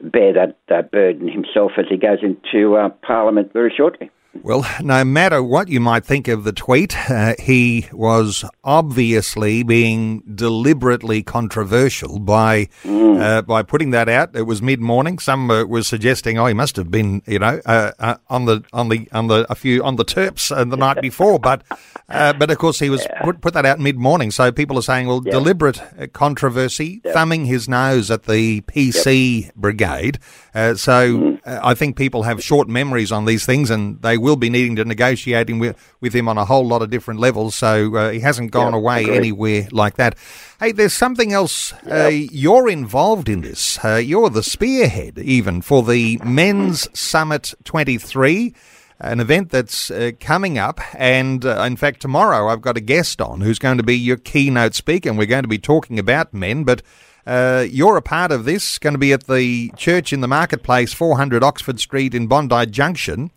bear 0.00 0.32
that 0.32 0.56
uh, 0.72 0.82
burden 0.82 1.28
himself 1.28 1.72
as 1.78 1.86
he 1.88 1.96
goes 1.96 2.18
into 2.22 2.76
uh, 2.76 2.90
Parliament 3.02 3.52
very 3.52 3.72
shortly. 3.76 4.10
Well, 4.42 4.66
no 4.82 5.04
matter 5.04 5.42
what 5.42 5.68
you 5.68 5.80
might 5.80 6.04
think 6.04 6.28
of 6.28 6.44
the 6.44 6.52
tweet, 6.52 6.96
uh, 7.10 7.34
he 7.38 7.86
was 7.92 8.44
obviously 8.64 9.62
being 9.62 10.22
deliberately 10.34 11.22
controversial 11.22 12.18
by 12.18 12.66
mm. 12.82 13.20
uh, 13.20 13.42
by 13.42 13.62
putting 13.62 13.90
that 13.90 14.08
out. 14.08 14.34
It 14.34 14.42
was 14.42 14.62
mid 14.62 14.80
morning. 14.80 15.18
Some 15.18 15.50
uh, 15.50 15.64
was 15.64 15.86
suggesting, 15.86 16.38
oh, 16.38 16.46
he 16.46 16.54
must 16.54 16.76
have 16.76 16.90
been, 16.90 17.22
you 17.26 17.38
know, 17.38 17.60
uh, 17.66 17.92
uh, 17.98 18.16
on 18.28 18.44
the 18.44 18.64
on 18.72 18.88
the 18.88 19.08
on 19.12 19.28
the 19.28 19.46
a 19.50 19.54
few 19.54 19.82
on 19.82 19.96
the 19.96 20.04
turps 20.04 20.50
uh, 20.50 20.64
the 20.64 20.76
night 20.76 21.00
before. 21.00 21.38
But 21.38 21.62
but 22.08 22.50
of 22.50 22.58
course 22.58 22.78
he 22.78 22.90
was 22.90 23.04
yeah. 23.04 23.22
put, 23.22 23.40
put 23.40 23.54
that 23.54 23.66
out 23.66 23.78
mid 23.78 23.96
morning. 23.96 24.30
So 24.30 24.52
people 24.52 24.78
are 24.78 24.82
saying, 24.82 25.06
well, 25.06 25.20
deliberate 25.20 26.12
controversy, 26.12 27.00
thumbing 27.12 27.46
his 27.46 27.68
nose 27.68 28.10
at 28.10 28.24
the 28.24 28.60
PC 28.62 29.44
yep. 29.44 29.54
brigade. 29.54 30.18
so 30.54 31.18
mm. 31.18 31.35
I 31.46 31.74
think 31.74 31.96
people 31.96 32.24
have 32.24 32.42
short 32.42 32.68
memories 32.68 33.12
on 33.12 33.24
these 33.24 33.46
things, 33.46 33.70
and 33.70 34.02
they 34.02 34.18
will 34.18 34.36
be 34.36 34.50
needing 34.50 34.76
to 34.76 34.84
negotiate 34.84 35.48
with, 35.58 35.76
with 36.00 36.14
him 36.14 36.28
on 36.28 36.38
a 36.38 36.44
whole 36.44 36.66
lot 36.66 36.82
of 36.82 36.90
different 36.90 37.20
levels. 37.20 37.54
So 37.54 37.94
uh, 37.94 38.10
he 38.10 38.20
hasn't 38.20 38.50
gone 38.50 38.74
away 38.74 39.04
agreed. 39.04 39.16
anywhere 39.16 39.68
like 39.70 39.94
that. 39.94 40.16
Hey, 40.58 40.72
there's 40.72 40.92
something 40.92 41.32
else. 41.32 41.72
Uh, 41.88 42.08
you're 42.08 42.68
involved 42.68 43.28
in 43.28 43.42
this. 43.42 43.82
Uh, 43.84 43.94
you're 43.94 44.28
the 44.28 44.42
spearhead, 44.42 45.18
even 45.18 45.62
for 45.62 45.82
the 45.84 46.18
Men's 46.24 46.88
Summit 46.98 47.54
23 47.64 48.54
an 48.98 49.20
event 49.20 49.50
that's 49.50 49.90
uh, 49.90 50.12
coming 50.20 50.58
up. 50.58 50.80
And 50.94 51.44
uh, 51.44 51.62
in 51.62 51.76
fact, 51.76 52.00
tomorrow 52.00 52.48
I've 52.48 52.62
got 52.62 52.78
a 52.78 52.80
guest 52.80 53.20
on 53.20 53.42
who's 53.42 53.58
going 53.58 53.76
to 53.76 53.82
be 53.82 53.96
your 53.96 54.16
keynote 54.16 54.74
speaker, 54.74 55.10
and 55.10 55.18
we're 55.18 55.26
going 55.26 55.44
to 55.44 55.48
be 55.48 55.58
talking 55.58 55.98
about 55.98 56.32
men. 56.32 56.64
But 56.64 56.82
uh, 57.26 57.66
you're 57.68 57.96
a 57.96 58.02
part 58.02 58.32
of 58.32 58.44
this, 58.44 58.78
going 58.78 58.94
to 58.94 58.98
be 58.98 59.12
at 59.12 59.26
the 59.26 59.70
church 59.76 60.12
in 60.12 60.20
the 60.20 60.28
marketplace, 60.28 60.92
400 60.92 61.42
Oxford 61.42 61.80
Street 61.80 62.14
in 62.14 62.26
Bondi 62.26 62.66
Junction 62.66 63.30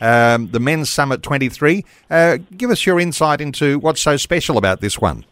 um, 0.00 0.48
the 0.48 0.60
Men's 0.60 0.90
Summit 0.90 1.22
23. 1.22 1.84
Uh, 2.10 2.38
give 2.56 2.70
us 2.70 2.86
your 2.86 3.00
insight 3.00 3.40
into 3.40 3.78
what's 3.78 4.00
so 4.00 4.16
special 4.16 4.58
about 4.58 4.80
this 4.80 5.00
one. 5.00 5.24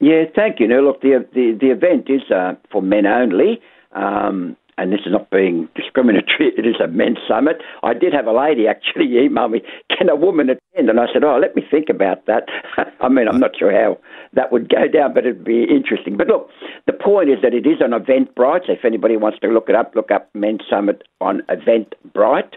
Yeah, 0.00 0.24
thank 0.34 0.60
you. 0.60 0.68
Now, 0.68 0.80
look, 0.80 1.00
the, 1.00 1.26
the, 1.32 1.56
the 1.58 1.70
event 1.70 2.08
is 2.10 2.22
uh, 2.30 2.54
for 2.70 2.82
men 2.82 3.06
only. 3.06 3.60
Um, 3.92 4.56
and 4.78 4.92
this 4.92 5.00
is 5.06 5.12
not 5.12 5.30
being 5.30 5.68
discriminatory, 5.74 6.52
it 6.58 6.66
is 6.66 6.76
a 6.82 6.88
men's 6.88 7.18
summit. 7.28 7.62
I 7.82 7.94
did 7.94 8.12
have 8.12 8.26
a 8.26 8.32
lady 8.32 8.66
actually 8.66 9.16
email 9.24 9.48
me, 9.48 9.62
can 9.96 10.08
a 10.08 10.16
woman 10.16 10.50
attend? 10.50 10.90
And 10.90 11.00
I 11.00 11.06
said, 11.12 11.24
oh, 11.24 11.38
let 11.40 11.54
me 11.56 11.62
think 11.70 11.88
about 11.88 12.26
that. 12.26 12.48
I 13.00 13.08
mean, 13.08 13.28
I'm 13.28 13.40
not 13.40 13.52
sure 13.58 13.72
how 13.72 13.98
that 14.32 14.52
would 14.52 14.68
go 14.68 14.88
down, 14.88 15.14
but 15.14 15.24
it'd 15.24 15.44
be 15.44 15.64
interesting. 15.64 16.16
But 16.16 16.28
look, 16.28 16.50
the 16.86 16.92
point 16.92 17.30
is 17.30 17.38
that 17.42 17.54
it 17.54 17.66
is 17.66 17.80
on 17.82 17.90
Eventbrite. 17.90 18.66
So 18.66 18.72
if 18.72 18.84
anybody 18.84 19.16
wants 19.16 19.38
to 19.40 19.48
look 19.48 19.68
it 19.68 19.74
up, 19.74 19.92
look 19.94 20.10
up 20.10 20.28
Men's 20.34 20.62
Summit 20.68 21.02
on 21.20 21.42
Eventbrite. 21.48 22.54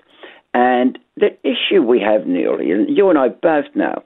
And 0.54 0.98
the 1.16 1.38
issue 1.44 1.84
we 1.84 2.00
have, 2.00 2.26
Neil, 2.26 2.56
and 2.56 2.96
you 2.96 3.10
and 3.10 3.20
I 3.20 3.30
both 3.30 3.66
know, 3.76 4.02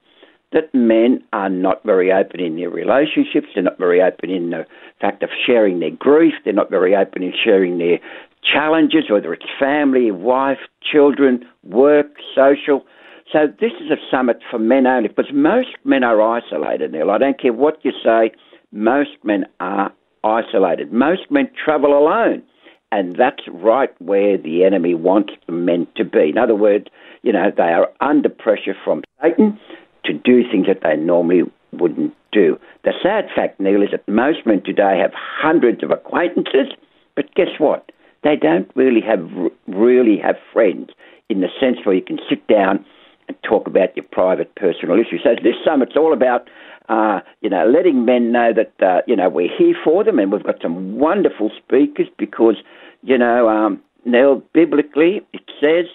that 0.53 0.73
men 0.73 1.23
are 1.31 1.49
not 1.49 1.83
very 1.85 2.11
open 2.11 2.39
in 2.39 2.57
their 2.57 2.69
relationships. 2.69 3.47
They're 3.53 3.63
not 3.63 3.77
very 3.77 4.01
open 4.01 4.29
in 4.29 4.49
the 4.49 4.65
fact 4.99 5.23
of 5.23 5.29
sharing 5.45 5.79
their 5.79 5.91
grief. 5.91 6.33
They're 6.43 6.53
not 6.53 6.69
very 6.69 6.95
open 6.95 7.23
in 7.23 7.33
sharing 7.43 7.77
their 7.77 7.99
challenges, 8.43 9.05
whether 9.09 9.33
it's 9.33 9.45
family, 9.59 10.11
wife, 10.11 10.59
children, 10.81 11.45
work, 11.63 12.07
social. 12.35 12.85
So 13.31 13.47
this 13.47 13.71
is 13.79 13.91
a 13.91 13.97
summit 14.09 14.39
for 14.49 14.59
men 14.59 14.85
only 14.87 15.07
because 15.07 15.31
most 15.33 15.69
men 15.85 16.03
are 16.03 16.21
isolated, 16.21 16.91
Neil. 16.91 17.11
I 17.11 17.17
don't 17.17 17.39
care 17.39 17.53
what 17.53 17.77
you 17.83 17.91
say, 18.03 18.31
most 18.73 19.11
men 19.23 19.45
are 19.59 19.93
isolated. 20.23 20.91
Most 20.91 21.29
men 21.29 21.49
travel 21.63 21.97
alone. 21.97 22.43
And 22.91 23.15
that's 23.15 23.43
right 23.49 23.89
where 24.01 24.37
the 24.37 24.65
enemy 24.65 24.95
wants 24.95 25.33
men 25.47 25.87
to 25.95 26.03
be. 26.03 26.29
In 26.29 26.37
other 26.37 26.55
words, 26.55 26.87
you 27.21 27.31
know, 27.31 27.51
they 27.55 27.63
are 27.63 27.87
under 28.01 28.27
pressure 28.27 28.75
from 28.83 29.03
Satan 29.21 29.57
to 30.05 30.13
do 30.13 30.43
things 30.49 30.67
that 30.67 30.81
they 30.83 30.95
normally 30.95 31.43
wouldn't 31.73 32.13
do. 32.31 32.59
The 32.83 32.93
sad 33.01 33.25
fact, 33.35 33.59
Neil, 33.59 33.81
is 33.81 33.89
that 33.91 34.07
most 34.07 34.45
men 34.45 34.61
today 34.63 34.97
have 34.99 35.11
hundreds 35.13 35.83
of 35.83 35.91
acquaintances, 35.91 36.73
but 37.15 37.33
guess 37.35 37.59
what? 37.59 37.91
They 38.23 38.35
don't 38.35 38.69
really 38.75 39.01
have 39.01 39.27
really 39.67 40.17
have 40.17 40.35
friends 40.53 40.89
in 41.29 41.41
the 41.41 41.47
sense 41.59 41.77
where 41.83 41.95
you 41.95 42.01
can 42.01 42.19
sit 42.29 42.45
down 42.47 42.85
and 43.27 43.37
talk 43.43 43.67
about 43.67 43.95
your 43.95 44.05
private 44.11 44.53
personal 44.55 44.99
issues. 44.99 45.21
So 45.23 45.35
this 45.41 45.55
summit's 45.65 45.95
all 45.95 46.13
about 46.13 46.47
uh, 46.89 47.21
you 47.39 47.49
know, 47.49 47.65
letting 47.65 48.03
men 48.03 48.31
know 48.33 48.51
that, 48.53 48.73
uh, 48.85 49.01
you 49.07 49.15
know, 49.15 49.29
we're 49.29 49.55
here 49.57 49.75
for 49.81 50.03
them 50.03 50.19
and 50.19 50.31
we've 50.31 50.43
got 50.43 50.61
some 50.61 50.97
wonderful 50.97 51.49
speakers 51.57 52.07
because, 52.17 52.57
you 53.01 53.17
know, 53.17 53.47
um, 53.47 53.81
Neil, 54.03 54.43
biblically, 54.53 55.21
it 55.31 55.41
says 55.61 55.85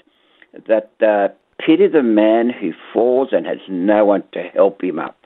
that 0.67 0.91
uh, 1.07 1.29
pity 1.59 1.87
the 1.89 2.03
man 2.03 2.51
who 2.51 2.73
falls 2.93 3.29
and 3.33 3.47
has 3.47 3.59
no 3.69 4.05
one 4.05 4.23
to 4.33 4.43
help 4.55 4.83
him 4.83 4.99
up. 4.99 5.17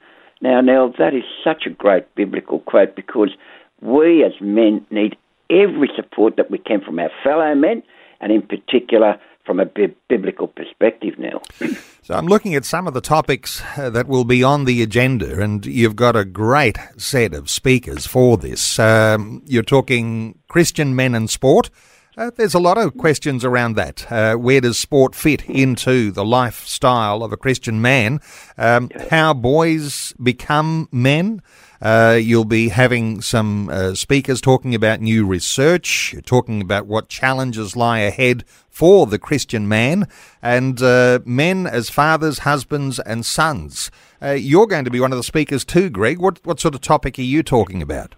Now, 0.40 0.60
Neil, 0.60 0.92
that 0.98 1.14
is 1.14 1.24
such 1.44 1.66
a 1.66 1.70
great 1.70 2.14
biblical 2.14 2.60
quote 2.60 2.96
because 2.96 3.30
we 3.82 4.24
as 4.24 4.32
men 4.40 4.86
need 4.90 5.16
every 5.50 5.90
support 5.94 6.36
that 6.36 6.50
we 6.50 6.58
can 6.58 6.80
from 6.80 6.98
our 6.98 7.10
fellow 7.22 7.54
men 7.54 7.82
and 8.20 8.32
in 8.32 8.42
particular 8.42 9.18
from 9.44 9.58
a 9.58 9.64
bi- 9.64 9.94
biblical 10.08 10.46
perspective 10.46 11.18
now. 11.18 11.42
So 12.02 12.14
I'm 12.14 12.26
looking 12.26 12.56
at 12.56 12.64
some 12.64 12.88
of 12.88 12.94
the 12.94 13.02
topics 13.02 13.62
uh, 13.76 13.90
that 13.90 14.08
will 14.08 14.24
be 14.24 14.42
on 14.42 14.64
the 14.64 14.82
agenda, 14.82 15.40
and 15.40 15.64
you've 15.64 15.94
got 15.94 16.16
a 16.16 16.24
great 16.24 16.76
set 16.96 17.34
of 17.34 17.48
speakers 17.48 18.04
for 18.04 18.36
this. 18.36 18.80
Um, 18.80 19.42
you're 19.46 19.62
talking 19.62 20.36
Christian 20.48 20.96
men 20.96 21.14
and 21.14 21.30
sport. 21.30 21.70
Uh, 22.20 22.30
there's 22.36 22.52
a 22.52 22.60
lot 22.60 22.76
of 22.76 22.98
questions 22.98 23.46
around 23.46 23.76
that. 23.76 24.12
Uh, 24.12 24.34
where 24.34 24.60
does 24.60 24.78
sport 24.78 25.14
fit 25.14 25.42
into 25.48 26.10
the 26.10 26.22
lifestyle 26.22 27.22
of 27.22 27.32
a 27.32 27.36
Christian 27.38 27.80
man? 27.80 28.20
Um, 28.58 28.90
how 29.08 29.32
boys 29.32 30.12
become 30.22 30.86
men? 30.92 31.40
Uh, 31.80 32.18
you'll 32.20 32.44
be 32.44 32.68
having 32.68 33.22
some 33.22 33.70
uh, 33.70 33.94
speakers 33.94 34.42
talking 34.42 34.74
about 34.74 35.00
new 35.00 35.26
research, 35.26 36.14
talking 36.26 36.60
about 36.60 36.86
what 36.86 37.08
challenges 37.08 37.74
lie 37.74 38.00
ahead 38.00 38.44
for 38.68 39.06
the 39.06 39.18
Christian 39.18 39.66
man, 39.66 40.06
and 40.42 40.82
uh, 40.82 41.20
men 41.24 41.66
as 41.66 41.88
fathers, 41.88 42.40
husbands, 42.40 42.98
and 42.98 43.24
sons. 43.24 43.90
Uh, 44.20 44.32
you're 44.32 44.66
going 44.66 44.84
to 44.84 44.90
be 44.90 45.00
one 45.00 45.12
of 45.12 45.16
the 45.16 45.24
speakers 45.24 45.64
too, 45.64 45.88
Greg. 45.88 46.18
What 46.18 46.44
what 46.44 46.60
sort 46.60 46.74
of 46.74 46.82
topic 46.82 47.18
are 47.18 47.22
you 47.22 47.42
talking 47.42 47.80
about? 47.80 48.14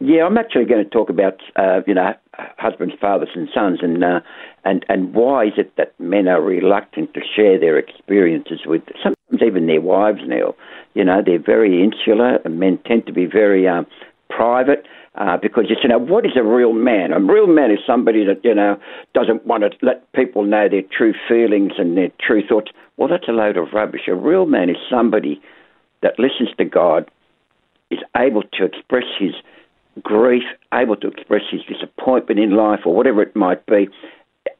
Yeah, 0.00 0.26
I'm 0.26 0.36
actually 0.36 0.66
going 0.66 0.84
to 0.84 0.90
talk 0.90 1.08
about 1.08 1.40
uh, 1.56 1.80
you 1.86 1.94
know 1.94 2.12
husbands, 2.58 2.94
fathers, 3.00 3.28
and 3.34 3.48
sons, 3.54 3.80
and 3.82 4.02
uh, 4.02 4.20
and 4.64 4.84
and 4.88 5.14
why 5.14 5.46
is 5.46 5.52
it 5.56 5.76
that 5.76 5.98
men 6.00 6.28
are 6.28 6.40
reluctant 6.40 7.12
to 7.14 7.20
share 7.36 7.58
their 7.58 7.78
experiences 7.78 8.60
with 8.66 8.82
sometimes 9.02 9.42
even 9.44 9.66
their 9.66 9.80
wives 9.80 10.20
now. 10.26 10.54
You 10.94 11.04
know, 11.04 11.22
they're 11.24 11.42
very 11.42 11.82
insular, 11.82 12.36
and 12.44 12.58
men 12.58 12.78
tend 12.86 13.06
to 13.06 13.12
be 13.12 13.26
very 13.26 13.68
um, 13.68 13.86
private. 14.28 14.86
Uh, 15.14 15.36
because 15.36 15.64
you 15.68 15.88
know 15.88 15.98
what 15.98 16.24
is 16.24 16.32
a 16.36 16.42
real 16.42 16.72
man? 16.72 17.12
A 17.12 17.20
real 17.20 17.46
man 17.46 17.70
is 17.70 17.78
somebody 17.86 18.24
that 18.24 18.42
you 18.42 18.54
know 18.54 18.78
doesn't 19.12 19.46
want 19.46 19.62
to 19.62 19.70
let 19.84 20.10
people 20.12 20.42
know 20.42 20.70
their 20.70 20.82
true 20.96 21.12
feelings 21.28 21.72
and 21.76 21.98
their 21.98 22.08
true 22.18 22.42
thoughts. 22.46 22.70
Well, 22.96 23.08
that's 23.08 23.28
a 23.28 23.32
load 23.32 23.58
of 23.58 23.74
rubbish. 23.74 24.08
A 24.08 24.14
real 24.14 24.46
man 24.46 24.70
is 24.70 24.76
somebody 24.90 25.42
that 26.02 26.18
listens 26.18 26.50
to 26.58 26.64
God, 26.64 27.10
is 27.90 28.00
able 28.16 28.42
to 28.42 28.64
express 28.64 29.04
his 29.18 29.34
grief, 30.02 30.44
able 30.72 30.96
to 30.96 31.08
express 31.08 31.42
his 31.50 31.62
disappointment 31.62 32.40
in 32.40 32.50
life 32.52 32.80
or 32.84 32.94
whatever 32.94 33.22
it 33.22 33.34
might 33.36 33.64
be. 33.66 33.88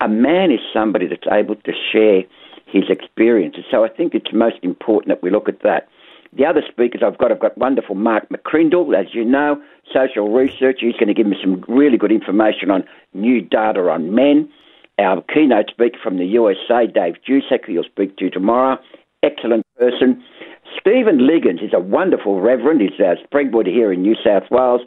A 0.00 0.08
man 0.08 0.50
is 0.50 0.60
somebody 0.72 1.06
that's 1.06 1.26
able 1.30 1.56
to 1.56 1.72
share 1.92 2.22
his 2.66 2.84
experiences. 2.88 3.64
So 3.70 3.84
I 3.84 3.88
think 3.88 4.14
it's 4.14 4.32
most 4.32 4.56
important 4.62 5.08
that 5.08 5.22
we 5.22 5.30
look 5.30 5.48
at 5.48 5.62
that. 5.62 5.88
The 6.34 6.46
other 6.46 6.62
speakers 6.66 7.02
I've 7.04 7.18
got, 7.18 7.30
I've 7.30 7.40
got 7.40 7.58
wonderful 7.58 7.94
Mark 7.94 8.28
McCrindle, 8.30 8.98
as 8.98 9.14
you 9.14 9.24
know, 9.24 9.60
social 9.92 10.32
researcher. 10.32 10.86
He's 10.86 10.94
going 10.94 11.08
to 11.08 11.14
give 11.14 11.26
me 11.26 11.36
some 11.42 11.62
really 11.68 11.98
good 11.98 12.12
information 12.12 12.70
on 12.70 12.84
new 13.12 13.42
data 13.42 13.80
on 13.90 14.14
men. 14.14 14.50
Our 14.98 15.22
keynote 15.22 15.70
speaker 15.70 15.98
from 16.02 16.16
the 16.16 16.24
USA, 16.24 16.86
Dave 16.86 17.16
Dusek, 17.28 17.66
who 17.66 17.72
you'll 17.72 17.84
speak 17.84 18.16
to 18.16 18.30
tomorrow, 18.30 18.78
excellent 19.22 19.66
person. 19.78 20.22
Stephen 20.80 21.26
Liggins 21.26 21.60
is 21.60 21.72
a 21.74 21.80
wonderful 21.80 22.40
reverend. 22.40 22.80
He's 22.80 22.98
a 22.98 23.16
Springwood 23.26 23.66
here 23.66 23.92
in 23.92 24.02
New 24.02 24.16
South 24.24 24.44
Wales. 24.50 24.80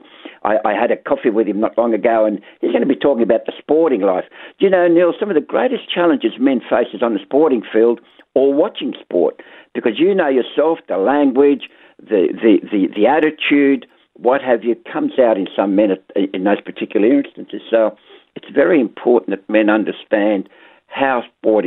I, 0.45 0.57
I, 0.63 0.73
had 0.73 0.91
a 0.91 0.97
coffee 0.97 1.31
with 1.31 1.47
him 1.47 1.59
not 1.59 1.77
long 1.77 1.93
ago, 1.93 2.25
and 2.25 2.39
he's 2.61 2.71
going 2.71 2.87
to 2.87 2.87
be 2.87 2.95
talking 2.95 3.23
about 3.23 3.45
the 3.45 3.53
sporting 3.57 4.01
life. 4.01 4.25
Do 4.59 4.65
you 4.65 4.69
know, 4.69 4.87
Neil, 4.87 5.13
some 5.19 5.29
of 5.29 5.35
the 5.35 5.41
greatest 5.41 5.89
challenges 5.91 6.33
men 6.39 6.61
face 6.61 6.87
is 6.93 7.01
on 7.01 7.13
the 7.13 7.19
sporting 7.23 7.63
field 7.73 7.99
or 8.35 8.53
watching 8.53 8.93
sport, 9.01 9.41
because 9.73 9.93
you 9.97 10.13
know 10.13 10.29
yourself 10.29 10.79
the 10.87 10.97
language, 10.97 11.69
the, 11.99 12.27
the, 12.31 12.59
the, 12.71 12.87
the 12.95 13.07
attitude, 13.07 13.87
what 14.13 14.41
have 14.41 14.63
you, 14.63 14.75
comes 14.91 15.17
out 15.19 15.37
in 15.37 15.47
some 15.55 15.75
men 15.75 15.97
in 16.33 16.43
those 16.43 16.61
particular 16.61 17.07
instances. 17.07 17.61
So 17.69 17.97
it's 18.35 18.47
very 18.53 18.79
important 18.79 19.31
that 19.31 19.49
men 19.49 19.69
understand 19.69 20.47
how 20.95 21.23
sport, 21.37 21.65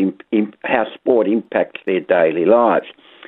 how 0.64 0.84
sport 0.94 1.28
impacts 1.28 1.80
their 1.84 2.00
daily 2.00 2.46
lives. 2.46 2.86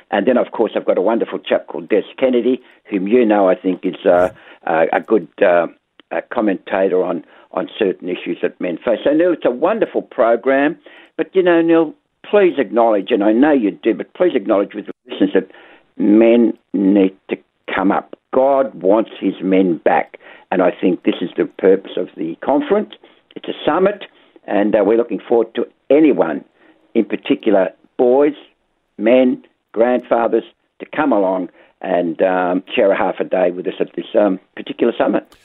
And 0.09 0.27
then, 0.27 0.35
of 0.35 0.51
course, 0.51 0.71
I've 0.75 0.85
got 0.85 0.97
a 0.97 1.01
wonderful 1.01 1.37
chap 1.37 1.67
called 1.67 1.89
Des 1.89 2.03
Kennedy, 2.17 2.59
whom 2.89 3.07
you 3.07 3.23
know, 3.23 3.47
I 3.47 3.55
think, 3.55 3.85
is 3.85 4.03
uh, 4.05 4.29
a 4.65 4.99
good 4.99 5.27
uh, 5.41 5.67
a 6.11 6.21
commentator 6.21 7.03
on, 7.03 7.23
on 7.51 7.69
certain 7.77 8.09
issues 8.09 8.39
that 8.41 8.59
men 8.59 8.77
face. 8.77 8.99
So, 9.03 9.13
Neil, 9.13 9.31
it's 9.31 9.45
a 9.45 9.51
wonderful 9.51 10.01
program. 10.01 10.77
But, 11.17 11.33
you 11.35 11.43
know, 11.43 11.61
Neil, 11.61 11.93
please 12.29 12.55
acknowledge, 12.57 13.11
and 13.11 13.23
I 13.23 13.31
know 13.31 13.53
you 13.53 13.71
do, 13.71 13.93
but 13.93 14.13
please 14.13 14.33
acknowledge 14.35 14.73
with 14.73 14.87
the 14.87 14.93
listeners 15.07 15.31
that 15.35 15.51
men 15.97 16.57
need 16.73 17.15
to 17.29 17.37
come 17.73 17.91
up. 17.91 18.15
God 18.33 18.73
wants 18.81 19.11
his 19.19 19.35
men 19.41 19.77
back. 19.77 20.17
And 20.49 20.61
I 20.61 20.71
think 20.71 21.03
this 21.03 21.15
is 21.21 21.29
the 21.37 21.45
purpose 21.45 21.91
of 21.95 22.09
the 22.17 22.35
conference. 22.43 22.93
It's 23.35 23.47
a 23.47 23.53
summit, 23.65 24.03
and 24.45 24.75
uh, 24.75 24.83
we're 24.83 24.97
looking 24.97 25.21
forward 25.25 25.53
to 25.55 25.65
anyone, 25.91 26.43
in 26.95 27.05
particular 27.05 27.69
boys, 27.97 28.35
men, 28.97 29.43
grandfathers, 29.73 30.43
to 30.79 30.85
come 30.95 31.11
along 31.11 31.49
and 31.81 32.21
um, 32.21 32.63
share 32.75 32.91
a 32.91 32.97
half 32.97 33.15
a 33.19 33.23
day 33.23 33.51
with 33.51 33.67
us 33.67 33.73
at 33.79 33.87
this 33.95 34.05
um, 34.15 34.39
particular 34.55 34.93
summit. 34.97 35.35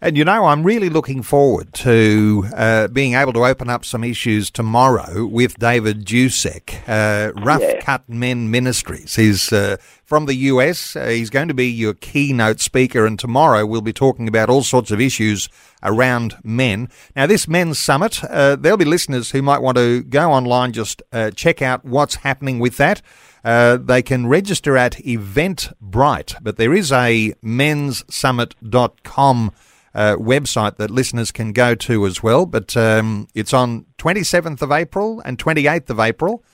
And 0.00 0.16
you 0.16 0.24
know, 0.24 0.44
I'm 0.44 0.62
really 0.62 0.90
looking 0.90 1.22
forward 1.22 1.72
to 1.74 2.44
uh, 2.54 2.88
being 2.88 3.14
able 3.14 3.32
to 3.32 3.44
open 3.44 3.70
up 3.70 3.84
some 3.84 4.04
issues 4.04 4.50
tomorrow 4.50 5.24
with 5.24 5.58
David 5.58 6.04
Dusek, 6.04 6.82
uh, 6.86 7.32
Rough 7.40 7.62
yeah. 7.62 7.80
Cut 7.80 8.08
Men 8.08 8.50
Ministries. 8.50 9.16
He's 9.16 9.52
uh, 9.52 9.78
from 10.04 10.26
the 10.26 10.34
US. 10.34 10.96
Uh, 10.96 11.06
he's 11.06 11.30
going 11.30 11.48
to 11.48 11.54
be 11.54 11.66
your 11.66 11.94
keynote 11.94 12.60
speaker, 12.60 13.06
and 13.06 13.18
tomorrow 13.18 13.64
we'll 13.64 13.80
be 13.80 13.92
talking 13.92 14.28
about 14.28 14.50
all 14.50 14.62
sorts 14.62 14.90
of 14.90 15.00
issues 15.00 15.48
around 15.82 16.36
men. 16.44 16.88
Now, 17.14 17.26
this 17.26 17.48
men's 17.48 17.78
summit, 17.78 18.22
uh, 18.24 18.56
there'll 18.56 18.78
be 18.78 18.84
listeners 18.84 19.30
who 19.30 19.42
might 19.42 19.62
want 19.62 19.76
to 19.78 20.02
go 20.02 20.30
online, 20.30 20.72
just 20.72 21.02
uh, 21.12 21.30
check 21.30 21.62
out 21.62 21.84
what's 21.84 22.16
happening 22.16 22.58
with 22.58 22.76
that. 22.76 23.02
Uh, 23.44 23.76
they 23.76 24.02
can 24.02 24.26
register 24.26 24.76
at 24.76 24.94
Eventbrite, 24.94 26.34
but 26.42 26.56
there 26.56 26.74
is 26.74 26.90
a 26.90 27.32
menssummit.com 27.44 29.52
uh, 29.94 30.16
website 30.16 30.76
that 30.76 30.90
listeners 30.90 31.30
can 31.32 31.52
go 31.52 31.74
to 31.74 32.06
as 32.06 32.22
well. 32.22 32.46
But 32.46 32.76
um, 32.76 33.28
it's 33.34 33.54
on 33.54 33.86
27th 33.98 34.62
of 34.62 34.70
April 34.70 35.20
and 35.24 35.38
28th 35.38 35.90
of 35.90 35.98
April 35.98 36.44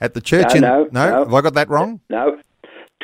at 0.00 0.14
the 0.14 0.20
church 0.20 0.48
no, 0.50 0.54
in. 0.54 0.60
No, 0.60 0.88
no, 0.90 1.10
no, 1.10 1.18
have 1.24 1.34
I 1.34 1.40
got 1.40 1.54
that 1.54 1.68
wrong? 1.68 2.00
No. 2.10 2.38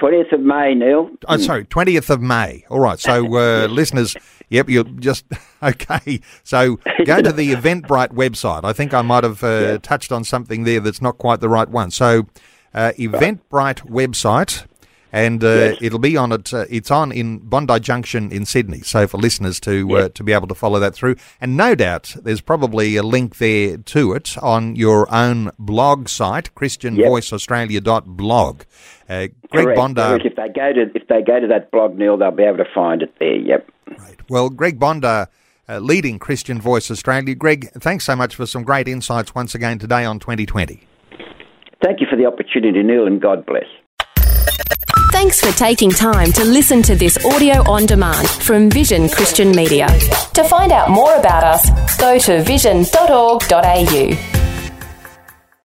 20th 0.00 0.32
of 0.32 0.40
May, 0.40 0.74
Neil. 0.74 1.08
Oh, 1.28 1.36
sorry, 1.36 1.64
20th 1.64 2.10
of 2.10 2.20
May. 2.20 2.64
All 2.68 2.80
right. 2.80 2.98
So, 2.98 3.24
uh, 3.36 3.66
listeners, 3.70 4.16
yep, 4.48 4.68
you're 4.68 4.84
just, 4.84 5.24
okay. 5.62 6.20
So, 6.42 6.80
go 7.06 7.22
to 7.22 7.32
the 7.32 7.54
Eventbrite 7.54 8.10
website. 8.10 8.64
I 8.64 8.72
think 8.72 8.92
I 8.92 9.02
might 9.02 9.22
have 9.22 9.44
uh, 9.44 9.46
yeah. 9.46 9.78
touched 9.78 10.10
on 10.10 10.24
something 10.24 10.64
there 10.64 10.80
that's 10.80 11.00
not 11.00 11.18
quite 11.18 11.40
the 11.40 11.48
right 11.48 11.68
one. 11.68 11.92
So, 11.92 12.26
uh, 12.74 12.92
Eventbrite 12.98 13.88
website, 13.88 14.66
and 15.12 15.44
uh, 15.44 15.46
yes. 15.46 15.78
it'll 15.80 16.00
be 16.00 16.16
on 16.16 16.32
it. 16.32 16.52
Uh, 16.52 16.64
it's 16.68 16.90
on 16.90 17.12
in 17.12 17.38
Bondi 17.38 17.78
Junction 17.78 18.32
in 18.32 18.44
Sydney. 18.44 18.80
So 18.80 19.06
for 19.06 19.16
listeners 19.16 19.60
to 19.60 19.96
uh, 19.96 20.08
to 20.08 20.24
be 20.24 20.32
able 20.32 20.48
to 20.48 20.56
follow 20.56 20.80
that 20.80 20.92
through, 20.94 21.14
and 21.40 21.56
no 21.56 21.76
doubt 21.76 22.16
there's 22.22 22.40
probably 22.40 22.96
a 22.96 23.04
link 23.04 23.38
there 23.38 23.76
to 23.76 24.12
it 24.12 24.36
on 24.42 24.74
your 24.74 25.06
own 25.14 25.52
blog 25.58 26.08
site, 26.08 26.52
ChristianVoiceAustralia.blog. 26.56 28.62
Uh, 29.06 29.06
Greg 29.06 29.34
Correct. 29.52 29.78
Bondar. 29.78 30.24
If 30.24 30.34
they 30.34 30.48
go 30.48 30.72
to 30.72 30.90
if 30.94 31.06
they 31.06 31.22
go 31.22 31.38
to 31.38 31.46
that 31.46 31.70
blog, 31.70 31.96
Neil, 31.96 32.16
they'll 32.16 32.32
be 32.32 32.42
able 32.42 32.58
to 32.58 32.66
find 32.74 33.02
it 33.02 33.14
there. 33.20 33.36
Yep. 33.36 33.70
Right. 33.98 34.18
Well, 34.28 34.50
Greg 34.50 34.80
Bondar. 34.80 35.28
Uh, 35.66 35.78
leading 35.78 36.18
Christian 36.18 36.60
Voice 36.60 36.90
Australia. 36.90 37.34
Greg, 37.34 37.70
thanks 37.80 38.04
so 38.04 38.14
much 38.14 38.34
for 38.34 38.44
some 38.44 38.64
great 38.64 38.86
insights 38.86 39.34
once 39.34 39.54
again 39.54 39.78
today 39.78 40.04
on 40.04 40.18
2020. 40.18 40.86
Thank 41.82 42.00
you 42.00 42.06
for 42.08 42.16
the 42.16 42.26
opportunity, 42.26 42.82
Neil, 42.82 43.06
and 43.06 43.20
God 43.20 43.44
bless. 43.46 43.64
Thanks 45.12 45.40
for 45.40 45.56
taking 45.56 45.90
time 45.90 46.32
to 46.32 46.44
listen 46.44 46.82
to 46.82 46.96
this 46.96 47.24
audio 47.24 47.62
on 47.70 47.86
demand 47.86 48.28
from 48.28 48.68
Vision 48.68 49.08
Christian 49.08 49.52
Media. 49.52 49.86
To 50.34 50.44
find 50.44 50.72
out 50.72 50.90
more 50.90 51.14
about 51.14 51.44
us, 51.44 51.96
go 51.98 52.18
to 52.18 52.42
vision.org.au. 52.42 54.43